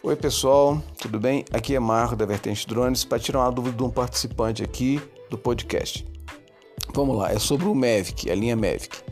[0.00, 1.44] Oi pessoal, tudo bem?
[1.52, 5.36] Aqui é Marco da Vertente Drones para tirar uma dúvida de um participante aqui do
[5.36, 6.06] podcast.
[6.94, 9.02] Vamos lá, é sobre o Mavic, a linha Mavic.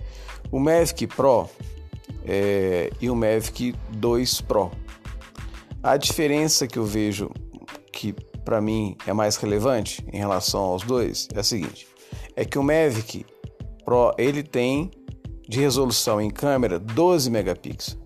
[0.49, 1.51] O Mavic Pro
[2.25, 4.71] é, e o Mavic 2 Pro.
[5.83, 7.33] A diferença que eu vejo
[7.93, 8.13] que
[8.45, 11.89] para mim é mais relevante em relação aos dois é a seguinte:
[12.37, 13.27] é que o Mavic
[13.85, 14.93] Pro ele tem
[15.49, 18.06] de resolução em câmera 12 megapixels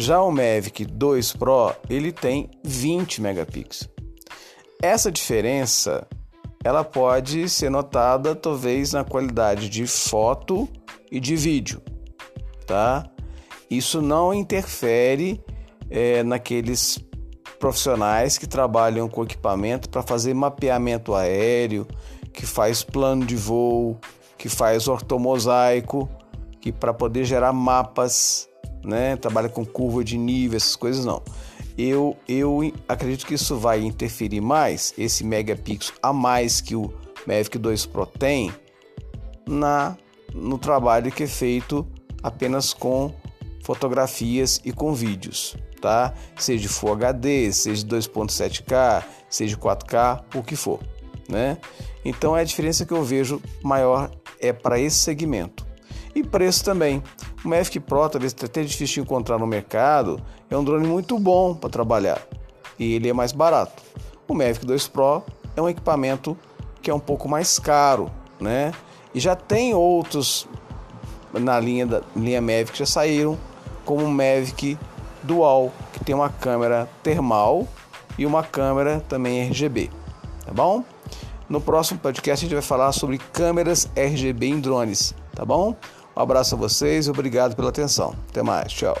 [0.00, 3.88] já o Mavic 2 Pro ele tem 20 megapixels.
[4.82, 6.06] Essa diferença
[6.64, 10.68] ela pode ser notada talvez na qualidade de foto
[11.10, 11.82] e de vídeo,
[12.66, 13.04] tá?
[13.70, 15.42] Isso não interfere
[15.90, 16.98] é, naqueles
[17.58, 21.86] profissionais que trabalham com equipamento para fazer mapeamento aéreo,
[22.32, 23.98] que faz plano de voo,
[24.38, 26.08] que faz ortomosaico,
[26.60, 28.49] que para poder gerar mapas
[28.84, 29.16] né?
[29.16, 31.22] Trabalha com curva de nível, essas coisas não.
[31.78, 36.92] Eu, eu acredito que isso vai interferir mais, esse megapixel a mais que o
[37.26, 38.52] Mavic 2 Pro tem,
[39.46, 39.96] na,
[40.34, 41.86] no trabalho que é feito
[42.22, 43.14] apenas com
[43.62, 46.14] fotografias e com vídeos, tá?
[46.36, 50.80] Seja Full HD, seja 2.7K, seja 4K, o que for,
[51.28, 51.58] né?
[52.04, 55.69] Então é a diferença que eu vejo maior é para esse segmento.
[56.14, 57.02] E preço também.
[57.44, 61.54] O Mavic Pro, talvez até difícil de encontrar no mercado, é um drone muito bom
[61.54, 62.20] para trabalhar
[62.80, 63.82] e ele é mais barato.
[64.26, 65.22] O Mavic 2 Pro
[65.54, 66.36] é um equipamento
[66.80, 68.10] que é um pouco mais caro,
[68.40, 68.72] né?
[69.14, 70.48] E já tem outros
[71.32, 73.38] na linha da linha Mavic que já saíram,
[73.84, 74.78] como o Mavic
[75.22, 77.68] Dual, que tem uma câmera termal
[78.16, 79.90] e uma câmera também RGB,
[80.46, 80.82] tá bom?
[81.48, 85.76] No próximo podcast a gente vai falar sobre câmeras RGB em drones, tá bom?
[86.16, 88.14] Um abraço a vocês e obrigado pela atenção.
[88.28, 88.96] Até mais, tchau.